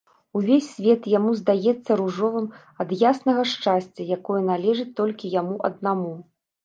Увесь 0.37 0.67
свет 0.75 1.01
яму 1.17 1.33
здаецца 1.41 1.91
ружовым 2.01 2.47
ад 2.85 2.89
яснага 3.11 3.41
шчасця, 3.55 4.01
якое 4.17 4.41
належыць 4.51 4.91
толькі 5.01 5.33
яму 5.39 5.55
аднаму. 5.71 6.11